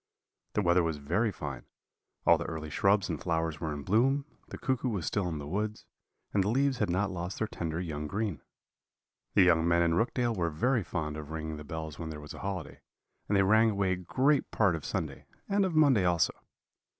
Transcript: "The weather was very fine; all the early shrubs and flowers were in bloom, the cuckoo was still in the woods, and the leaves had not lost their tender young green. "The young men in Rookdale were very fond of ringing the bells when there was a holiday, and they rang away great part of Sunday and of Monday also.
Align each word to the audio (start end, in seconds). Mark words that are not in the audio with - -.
"The 0.53 0.63
weather 0.63 0.81
was 0.81 0.97
very 0.97 1.31
fine; 1.31 1.65
all 2.25 2.39
the 2.39 2.45
early 2.47 2.71
shrubs 2.71 3.07
and 3.07 3.21
flowers 3.21 3.59
were 3.61 3.71
in 3.71 3.83
bloom, 3.83 4.25
the 4.47 4.57
cuckoo 4.57 4.89
was 4.89 5.05
still 5.05 5.29
in 5.29 5.37
the 5.37 5.45
woods, 5.45 5.85
and 6.33 6.43
the 6.43 6.49
leaves 6.49 6.79
had 6.79 6.89
not 6.89 7.11
lost 7.11 7.37
their 7.37 7.47
tender 7.47 7.79
young 7.79 8.07
green. 8.07 8.41
"The 9.35 9.43
young 9.43 9.67
men 9.67 9.83
in 9.83 9.93
Rookdale 9.93 10.35
were 10.35 10.49
very 10.49 10.83
fond 10.83 11.17
of 11.17 11.29
ringing 11.29 11.57
the 11.57 11.63
bells 11.63 11.99
when 11.99 12.09
there 12.09 12.19
was 12.19 12.33
a 12.33 12.39
holiday, 12.39 12.79
and 13.27 13.37
they 13.37 13.43
rang 13.43 13.69
away 13.69 13.95
great 13.95 14.49
part 14.49 14.75
of 14.75 14.85
Sunday 14.85 15.27
and 15.47 15.63
of 15.65 15.75
Monday 15.75 16.03
also. 16.03 16.33